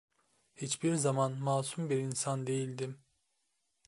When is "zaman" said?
0.95-1.31